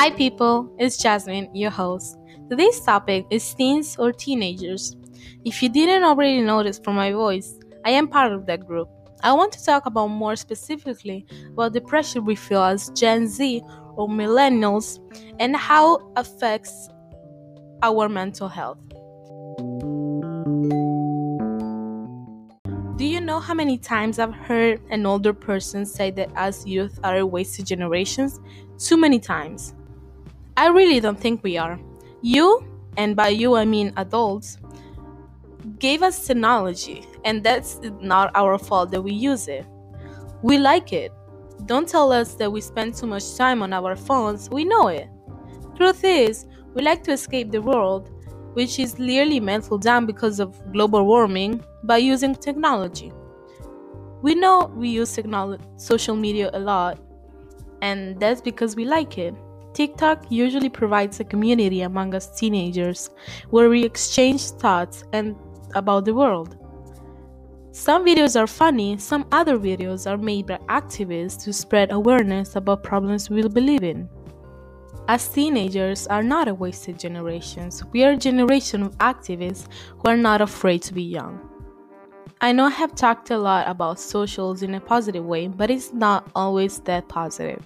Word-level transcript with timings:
Hi, 0.00 0.10
people, 0.10 0.74
it's 0.78 0.96
Jasmine, 0.96 1.54
your 1.54 1.70
host. 1.70 2.16
Today's 2.48 2.80
topic 2.80 3.26
is 3.28 3.52
teens 3.52 3.98
or 3.98 4.12
teenagers. 4.12 4.96
If 5.44 5.62
you 5.62 5.68
didn't 5.68 6.04
already 6.04 6.40
notice 6.40 6.78
from 6.82 6.96
my 6.96 7.12
voice, 7.12 7.58
I 7.84 7.90
am 7.90 8.08
part 8.08 8.32
of 8.32 8.46
that 8.46 8.66
group. 8.66 8.88
I 9.22 9.34
want 9.34 9.52
to 9.52 9.62
talk 9.62 9.84
about 9.84 10.06
more 10.06 10.36
specifically 10.36 11.26
about 11.52 11.74
the 11.74 11.82
pressure 11.82 12.22
we 12.22 12.34
feel 12.34 12.62
as 12.62 12.88
Gen 12.94 13.28
Z 13.28 13.60
or 13.94 14.08
millennials 14.08 14.98
and 15.38 15.54
how 15.54 15.96
it 15.96 16.02
affects 16.16 16.88
our 17.82 18.08
mental 18.08 18.48
health. 18.48 18.78
Do 22.96 23.04
you 23.04 23.20
know 23.20 23.38
how 23.38 23.52
many 23.52 23.76
times 23.76 24.18
I've 24.18 24.34
heard 24.34 24.80
an 24.88 25.04
older 25.04 25.34
person 25.34 25.84
say 25.84 26.10
that 26.12 26.34
us 26.38 26.64
youth 26.66 26.98
are 27.04 27.18
a 27.18 27.26
wasted 27.26 27.66
generations? 27.66 28.40
Too 28.78 28.96
many 28.96 29.20
times. 29.20 29.74
I 30.60 30.66
really 30.66 31.00
don't 31.00 31.18
think 31.18 31.42
we 31.42 31.56
are. 31.56 31.80
You, 32.20 32.62
and 32.98 33.16
by 33.16 33.28
you 33.28 33.56
I 33.56 33.64
mean 33.64 33.94
adults, 33.96 34.58
gave 35.78 36.02
us 36.02 36.26
technology, 36.26 37.06
and 37.24 37.42
that's 37.42 37.80
not 37.98 38.30
our 38.34 38.58
fault 38.58 38.90
that 38.90 39.00
we 39.00 39.14
use 39.14 39.48
it. 39.48 39.64
We 40.42 40.58
like 40.58 40.92
it. 40.92 41.12
Don't 41.64 41.88
tell 41.88 42.12
us 42.12 42.34
that 42.34 42.52
we 42.52 42.60
spend 42.60 42.94
too 42.94 43.06
much 43.06 43.36
time 43.36 43.62
on 43.62 43.72
our 43.72 43.96
phones, 43.96 44.50
we 44.50 44.66
know 44.66 44.88
it. 44.88 45.08
Truth 45.78 46.04
is, 46.04 46.44
we 46.74 46.82
like 46.82 47.02
to 47.04 47.12
escape 47.12 47.50
the 47.50 47.62
world, 47.62 48.10
which 48.52 48.78
is 48.78 48.98
nearly 48.98 49.40
melting 49.40 49.80
down 49.80 50.04
because 50.04 50.40
of 50.40 50.54
global 50.74 51.06
warming, 51.06 51.64
by 51.84 51.96
using 51.96 52.34
technology. 52.34 53.14
We 54.20 54.34
know 54.34 54.70
we 54.76 54.90
use 54.90 55.14
technology, 55.14 55.64
social 55.78 56.16
media 56.16 56.50
a 56.52 56.58
lot, 56.58 56.98
and 57.80 58.20
that's 58.20 58.42
because 58.42 58.76
we 58.76 58.84
like 58.84 59.16
it. 59.16 59.34
TikTok 59.72 60.30
usually 60.30 60.68
provides 60.68 61.20
a 61.20 61.24
community 61.24 61.82
among 61.82 62.14
us 62.14 62.38
teenagers 62.38 63.10
where 63.50 63.68
we 63.68 63.84
exchange 63.84 64.50
thoughts 64.50 65.04
and 65.12 65.36
about 65.74 66.04
the 66.04 66.14
world. 66.14 66.56
Some 67.72 68.04
videos 68.04 68.38
are 68.38 68.48
funny, 68.48 68.98
some 68.98 69.26
other 69.30 69.56
videos 69.56 70.10
are 70.10 70.18
made 70.18 70.48
by 70.48 70.58
activists 70.68 71.42
to 71.44 71.52
spread 71.52 71.92
awareness 71.92 72.56
about 72.56 72.82
problems 72.82 73.30
we 73.30 73.46
believe 73.46 73.84
in. 73.84 74.08
As 75.06 75.28
teenagers 75.28 76.06
are 76.08 76.22
not 76.22 76.48
a 76.48 76.54
wasted 76.54 76.98
generation. 76.98 77.70
We 77.92 78.04
are 78.04 78.12
a 78.12 78.16
generation 78.16 78.82
of 78.82 78.98
activists 78.98 79.68
who 79.98 80.10
are 80.10 80.16
not 80.16 80.40
afraid 80.40 80.82
to 80.82 80.94
be 80.94 81.02
young. 81.02 81.40
I 82.40 82.52
know 82.52 82.64
I 82.64 82.70
have 82.70 82.94
talked 82.94 83.30
a 83.30 83.38
lot 83.38 83.68
about 83.68 84.00
socials 84.00 84.62
in 84.62 84.74
a 84.74 84.80
positive 84.80 85.24
way, 85.24 85.46
but 85.46 85.70
it's 85.70 85.92
not 85.92 86.30
always 86.34 86.80
that 86.80 87.08
positive. 87.08 87.64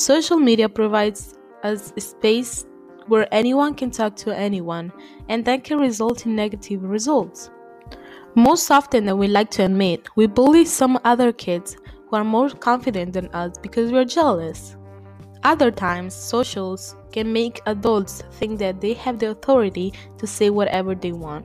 Social 0.00 0.38
media 0.38 0.66
provides 0.66 1.34
us 1.62 1.92
a 1.94 2.00
space 2.00 2.64
where 3.08 3.28
anyone 3.34 3.74
can 3.74 3.90
talk 3.90 4.16
to 4.16 4.34
anyone, 4.34 4.90
and 5.28 5.44
that 5.44 5.62
can 5.62 5.78
result 5.78 6.24
in 6.24 6.34
negative 6.34 6.82
results. 6.82 7.50
Most 8.34 8.70
often 8.70 9.04
than 9.04 9.18
we 9.18 9.28
like 9.28 9.50
to 9.50 9.66
admit, 9.66 10.08
we 10.16 10.26
bully 10.26 10.64
some 10.64 10.98
other 11.04 11.32
kids 11.32 11.76
who 12.08 12.16
are 12.16 12.24
more 12.24 12.48
confident 12.48 13.12
than 13.12 13.28
us 13.34 13.58
because 13.60 13.92
we're 13.92 14.06
jealous. 14.06 14.74
Other 15.42 15.70
times, 15.70 16.14
socials 16.14 16.96
can 17.12 17.30
make 17.30 17.60
adults 17.66 18.22
think 18.38 18.58
that 18.60 18.80
they 18.80 18.94
have 18.94 19.18
the 19.18 19.32
authority 19.32 19.92
to 20.16 20.26
say 20.26 20.48
whatever 20.48 20.94
they 20.94 21.12
want. 21.12 21.44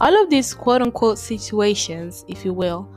All 0.00 0.20
of 0.20 0.30
these 0.30 0.52
quote 0.52 0.82
unquote 0.82 1.20
situations, 1.20 2.24
if 2.26 2.44
you 2.44 2.52
will, 2.52 2.92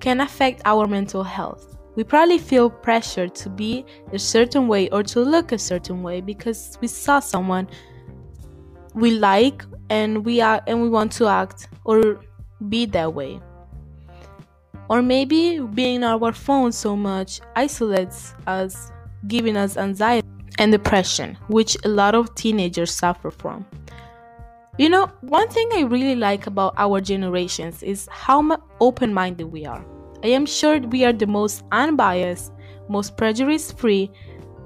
can 0.00 0.20
affect 0.20 0.60
our 0.64 0.88
mental 0.88 1.22
health 1.22 1.75
we 1.96 2.04
probably 2.04 2.38
feel 2.38 2.68
pressure 2.68 3.26
to 3.26 3.48
be 3.48 3.84
a 4.12 4.18
certain 4.18 4.68
way 4.68 4.88
or 4.90 5.02
to 5.02 5.20
look 5.20 5.50
a 5.50 5.58
certain 5.58 6.02
way 6.02 6.20
because 6.20 6.78
we 6.80 6.86
saw 6.86 7.18
someone 7.18 7.66
we 8.94 9.10
like 9.10 9.64
and 9.90 10.24
we 10.24 10.40
are 10.40 10.62
and 10.66 10.80
we 10.80 10.88
want 10.88 11.10
to 11.12 11.26
act 11.26 11.68
or 11.84 12.20
be 12.68 12.86
that 12.86 13.12
way. 13.12 13.40
Or 14.88 15.02
maybe 15.02 15.58
being 15.58 16.04
on 16.04 16.22
our 16.22 16.32
phone 16.32 16.70
so 16.70 16.94
much 16.94 17.40
isolates 17.56 18.34
us 18.46 18.92
giving 19.26 19.56
us 19.56 19.76
anxiety 19.76 20.28
and 20.58 20.70
depression 20.70 21.36
which 21.48 21.76
a 21.84 21.88
lot 21.88 22.14
of 22.14 22.34
teenagers 22.34 22.92
suffer 22.92 23.30
from. 23.30 23.66
You 24.78 24.90
know 24.90 25.06
one 25.22 25.48
thing 25.48 25.70
i 25.72 25.80
really 25.80 26.16
like 26.16 26.46
about 26.46 26.74
our 26.76 27.00
generations 27.00 27.82
is 27.82 28.06
how 28.12 28.58
open-minded 28.78 29.46
we 29.46 29.64
are 29.64 29.82
I 30.22 30.28
am 30.28 30.46
sure 30.46 30.80
we 30.80 31.04
are 31.04 31.12
the 31.12 31.26
most 31.26 31.64
unbiased, 31.72 32.52
most 32.88 33.16
prejudice 33.16 33.72
free, 33.72 34.10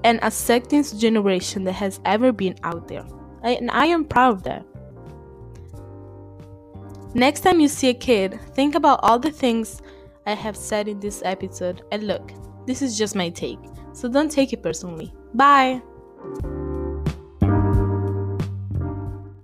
and 0.05 0.23
accepting 0.25 0.83
generation 0.83 1.65
that 1.65 1.73
has 1.73 2.01
ever 2.05 2.33
been 2.33 2.57
out 2.63 2.89
there. 2.89 3.07
I, 3.43 3.51
and 3.53 3.71
I 3.71 3.87
am 3.87 4.05
proud 4.05 4.35
of 4.35 4.43
that. 4.45 4.67
Next 7.15 7.41
time 7.41 7.61
you 7.61 7.69
see 7.69 7.89
a 7.89 7.95
kid, 7.95 8.39
think 8.55 8.75
about 8.75 9.01
all 9.03 9.19
the 9.19 9.33
things 9.33 9.83
I 10.27 10.35
have 10.35 10.57
said 10.57 10.87
in 10.87 11.01
this 11.01 11.23
episode 11.25 11.83
and 11.91 12.07
look, 12.07 12.33
this 12.67 12.83
is 12.83 12.97
just 12.97 13.17
my 13.17 13.31
take, 13.31 13.59
so 13.93 14.09
don't 14.09 14.31
take 14.31 14.53
it 14.53 14.63
personally. 14.63 15.13
Bye! 15.35 15.83